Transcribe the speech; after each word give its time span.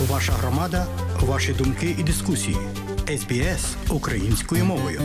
Ваша 0.00 0.32
громада, 0.32 0.86
ваші 1.20 1.52
думки 1.52 1.96
і 1.98 2.02
дискусії. 2.02 2.56
SBS 3.08 3.76
українською 3.90 4.64
мовою. 4.64 5.00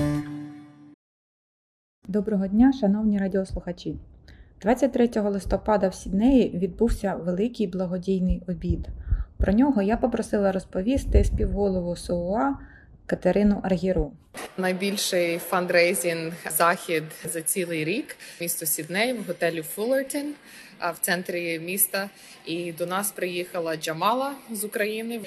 Доброго 2.07 2.47
дня, 2.47 2.73
шановні 2.73 3.17
радіослухачі. 3.17 3.95
23 4.61 5.09
листопада 5.21 5.87
в 5.87 5.93
Сіднеї 5.95 6.49
відбувся 6.49 7.15
великий 7.15 7.67
благодійний 7.67 8.43
обід. 8.47 8.87
Про 9.37 9.53
нього 9.53 9.81
я 9.81 9.97
попросила 9.97 10.51
розповісти 10.51 11.23
співголову 11.23 11.95
СУОА 11.95 12.59
Катерину 13.05 13.59
Аргіру. 13.63 14.11
Найбільший 14.59 15.39
fundraising 15.39 16.33
захід 16.49 17.03
за 17.23 17.41
цілий 17.41 17.85
рік 17.85 18.15
місто 18.41 18.65
Сідней 18.65 19.13
в 19.13 19.23
готелі 19.23 19.61
Фуллертон 19.61 20.33
в 20.79 20.95
центрі 21.01 21.59
міста. 21.59 22.09
І 22.45 22.71
до 22.71 22.85
нас 22.85 23.11
приїхала 23.11 23.75
Джамала 23.75 24.35
з 24.51 24.63
України. 24.63 25.21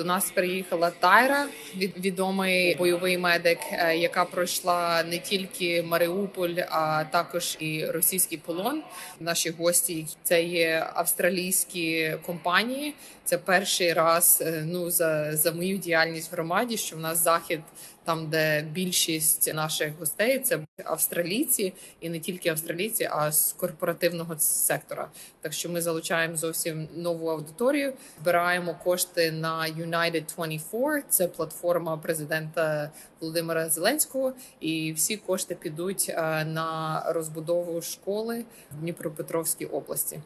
До 0.00 0.06
нас 0.06 0.30
приїхала 0.30 0.90
Тайра, 0.90 1.46
відомий 1.76 2.76
бойовий 2.76 3.18
медик, 3.18 3.58
е, 3.72 3.96
яка 3.96 4.24
пройшла 4.24 5.02
не 5.02 5.18
тільки 5.18 5.82
Маріуполь, 5.82 6.54
а 6.70 7.04
також 7.04 7.56
і 7.60 7.86
російський 7.86 8.38
полон. 8.38 8.82
Наші 9.20 9.50
гості 9.50 10.06
це 10.22 10.42
є 10.42 10.86
австралійські 10.94 12.16
компанії. 12.26 12.94
Це 13.24 13.38
перший 13.38 13.92
раз 13.92 14.42
е, 14.46 14.62
ну 14.66 14.90
за 14.90 15.36
за 15.36 15.52
мою 15.52 15.78
діяльність 15.78 16.32
в 16.32 16.34
громаді, 16.34 16.76
що 16.76 16.96
в 16.96 17.00
нас 17.00 17.24
захід 17.24 17.60
там, 18.04 18.30
де 18.30 18.62
більшість 18.62 19.54
наших 19.54 19.98
гостей 19.98 20.38
це 20.38 20.58
австралійці, 20.84 21.72
і 22.00 22.08
не 22.08 22.20
тільки 22.20 22.48
австралійці, 22.48 23.08
а 23.12 23.32
з 23.32 23.52
корпоративного 23.52 24.38
сектора. 24.38 25.08
Так 25.40 25.52
що 25.52 25.68
ми 25.68 25.82
залучаємо 25.82 26.36
зовсім 26.36 26.88
нову 26.96 27.28
аудиторію, 27.28 27.92
збираємо 28.20 28.74
кошти 28.84 29.32
на 29.32 29.66
United 29.90 30.36
24, 30.36 31.02
Це 31.08 31.28
платформа 31.28 31.96
президента 31.96 32.90
Володимира 33.20 33.68
Зеленського, 33.68 34.32
і 34.60 34.92
всі 34.92 35.16
кошти 35.16 35.54
підуть 35.54 36.06
е, 36.08 36.44
на 36.44 37.02
розбудову 37.06 37.82
школи 37.82 38.44
в 38.72 38.80
Дніпропетровській 38.80 39.66
області. 39.66 40.20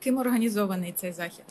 Ким 0.00 0.18
організований 0.18 0.92
цей 0.92 1.12
захід? 1.12 1.44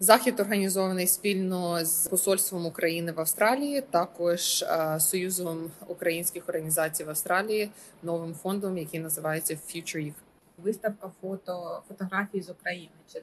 Захід 0.00 0.40
організований 0.40 1.06
спільно 1.06 1.84
з 1.84 2.06
посольством 2.06 2.66
України 2.66 3.12
в 3.12 3.20
Австралії, 3.20 3.80
також 3.80 4.62
е, 4.62 5.00
союзом 5.00 5.70
українських 5.88 6.48
організацій 6.48 7.04
в 7.04 7.08
Австралії, 7.08 7.70
новим 8.02 8.34
фондом, 8.34 8.78
який 8.78 9.00
називається 9.00 9.54
Future 9.54 9.96
Youth. 9.96 10.14
Виставка 10.58 11.10
фото 11.20 11.82
фотографій 11.88 12.42
з 12.42 12.50
України. 12.50 12.90
Чи 13.12 13.22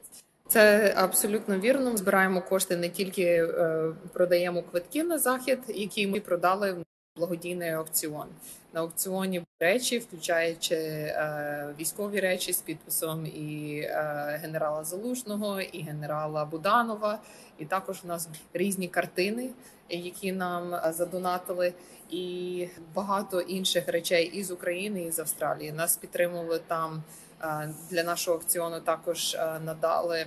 це 0.50 0.94
абсолютно 0.96 1.58
вірно. 1.58 1.96
Збираємо 1.96 2.42
кошти 2.42 2.76
не 2.76 2.88
тільки 2.88 3.22
е, 3.22 3.92
продаємо 4.12 4.62
квитки 4.62 5.04
на 5.04 5.18
захід, 5.18 5.58
які 5.68 6.06
ми 6.06 6.20
продали 6.20 6.72
в 6.72 6.84
благодійний 7.16 7.70
аукціон. 7.70 8.26
На 8.72 8.80
аукціоні 8.80 9.42
речі, 9.60 9.98
включаючи 9.98 10.74
е, 10.74 11.74
військові 11.80 12.20
речі 12.20 12.52
з 12.52 12.60
підписом 12.60 13.26
і 13.26 13.78
е, 13.80 14.38
генерала 14.42 14.84
Залужного, 14.84 15.60
і 15.60 15.82
генерала 15.82 16.44
Буданова. 16.44 17.18
І 17.58 17.64
також 17.64 18.00
у 18.04 18.08
нас 18.08 18.28
різні 18.54 18.88
картини, 18.88 19.50
які 19.88 20.32
нам 20.32 20.74
е, 20.74 20.92
задонатили, 20.92 21.72
і 22.10 22.68
багато 22.94 23.40
інших 23.40 23.88
речей 23.88 24.26
із 24.26 24.50
України 24.50 25.02
і 25.02 25.10
з 25.10 25.18
Австралії. 25.18 25.72
Нас 25.72 25.96
підтримували 25.96 26.60
там 26.66 27.02
е, 27.42 27.70
для 27.90 28.04
нашого 28.04 28.36
аукціону. 28.36 28.80
Також 28.80 29.36
надали. 29.64 30.26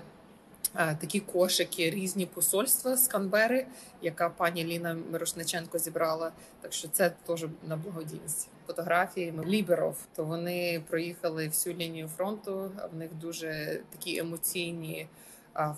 Е, 0.75 0.95
такі 0.95 1.19
кошики, 1.19 1.89
різні 1.89 2.25
посольства 2.25 2.97
з 2.97 3.07
Канбери, 3.07 3.65
яка 4.01 4.29
пані 4.29 4.63
Ліна 4.63 4.97
Мирошниченко 5.11 5.77
зібрала. 5.77 6.31
Так 6.61 6.73
що 6.73 6.87
це 6.87 7.09
теж 7.09 7.45
на 7.67 7.77
благодійність. 7.77 8.49
Фотографії 8.67 9.33
Ліберов, 9.45 9.97
то 10.15 10.23
вони 10.23 10.83
проїхали 10.89 11.47
всю 11.47 11.75
лінію 11.75 12.07
фронту. 12.07 12.71
В 12.93 12.95
них 12.95 13.13
дуже 13.13 13.79
такі 13.91 14.17
емоційні 14.17 15.07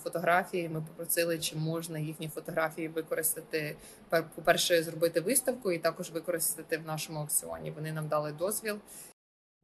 фотографії. 0.02 0.68
Ми 0.68 0.80
попросили, 0.80 1.38
чи 1.38 1.56
можна 1.56 1.98
їхні 1.98 2.28
фотографії 2.28 2.88
використати 2.88 3.76
по 4.10 4.42
перше, 4.44 4.82
зробити 4.82 5.20
виставку 5.20 5.72
і 5.72 5.78
також 5.78 6.10
використати 6.10 6.78
в 6.78 6.86
нашому 6.86 7.20
аукціоні. 7.20 7.70
Вони 7.70 7.92
нам 7.92 8.08
дали 8.08 8.32
дозвіл. 8.32 8.78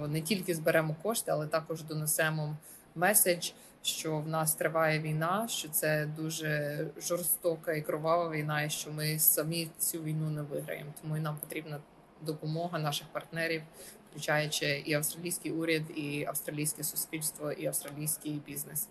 Не 0.01 0.21
тільки 0.21 0.55
зберемо 0.55 0.97
кошти, 1.03 1.31
але 1.31 1.47
також 1.47 1.83
донесемо 1.83 2.57
меседж 2.95 3.51
що 3.83 4.19
в 4.19 4.29
нас 4.29 4.55
триває 4.55 5.01
війна, 5.01 5.49
що 5.49 5.69
це 5.69 6.09
дуже 6.17 6.87
жорстока 6.99 7.73
і 7.73 7.83
кровава 7.83 8.31
війна, 8.31 8.63
і 8.63 8.71
що 8.71 8.93
ми 8.93 9.19
самі 9.19 9.69
цю 9.79 10.03
війну 10.03 10.31
не 10.31 10.43
виграємо. 10.43 10.91
Тому 11.03 11.17
і 11.17 11.21
нам 11.21 11.37
потрібна 11.41 11.81
допомога 12.23 12.79
наших 12.79 13.07
партнерів, 13.13 13.63
включаючи 14.11 14.67
і 14.67 14.95
австралійський 14.95 15.53
уряд, 15.53 15.83
і 15.97 16.25
австралійське 16.25 16.83
суспільство, 16.83 17.53
і 17.53 17.67
австралійський 17.67 18.43
бізнес. 18.47 18.89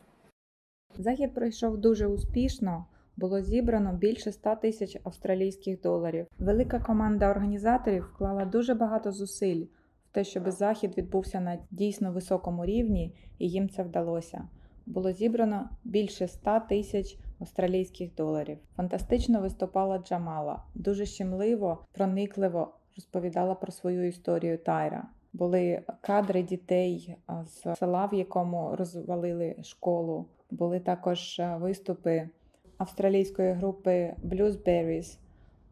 Захід 0.98 1.34
пройшов 1.34 1.78
дуже 1.78 2.08
успішно. 2.08 2.86
Було 3.18 3.42
зібрано 3.42 3.94
більше 3.94 4.32
100 4.32 4.56
тисяч 4.56 4.98
австралійських 5.04 5.82
доларів. 5.82 6.28
Велика 6.40 6.80
команда 6.80 7.30
організаторів 7.30 8.04
вклала 8.14 8.46
дуже 8.46 8.74
багато 8.74 9.12
зусиль 9.12 9.66
в 10.06 10.14
те, 10.14 10.24
щоб 10.24 10.52
захід 10.52 10.98
відбувся 10.98 11.40
на 11.40 11.58
дійсно 11.72 12.12
високому 12.12 12.66
рівні, 12.66 13.16
і 13.40 13.50
їм 13.50 13.70
це 13.70 13.84
вдалося 13.84 14.48
було 14.92 15.12
зібрано 15.12 15.70
більше 15.84 16.28
100 16.28 16.62
тисяч 16.70 17.18
австралійських 17.40 18.16
доларів. 18.16 18.58
Фантастично 18.76 19.42
виступала 19.42 19.98
Джамала, 19.98 20.64
дуже 20.76 21.06
щемливо, 21.06 21.86
проникливо 21.92 22.74
розповідала 22.96 23.56
про 23.56 23.72
свою 23.72 24.08
історію 24.08 24.58
Тайра. 24.58 25.08
Були 25.34 25.82
кадри 26.02 26.44
дітей 26.44 27.16
з 27.44 27.76
села, 27.76 28.06
в 28.06 28.14
якому 28.14 28.76
розвалили 28.76 29.56
школу. 29.64 30.26
Були 30.52 30.80
також 30.80 31.42
виступи 31.58 32.30
австралійської 32.78 33.54
групи 33.54 34.16
Bluesberries 34.24 35.18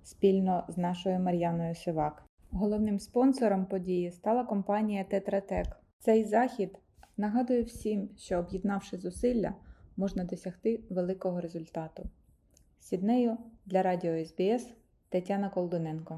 спільно 0.03 0.63
з 0.67 0.77
нашою 0.77 1.19
Мар'яною 1.19 1.75
Сивак. 1.75 2.23
Головним 2.51 2.99
спонсором 2.99 3.65
події 3.65 4.11
стала 4.11 4.43
компанія 4.43 5.03
Тетратек. 5.03 5.67
Цей 5.99 6.23
захід 6.23 6.79
Нагадую 7.19 7.63
всім, 7.63 8.09
що 8.17 8.37
об'єднавши 8.37 8.97
зусилля, 8.97 9.53
можна 9.97 10.23
досягти 10.23 10.79
великого 10.89 11.41
результату. 11.41 12.03
Сіднею 12.79 13.37
для 13.65 13.83
Радіо 13.83 14.25
СБС 14.25 14.67
Тетяна 15.09 15.49
Колдуненко 15.49 16.17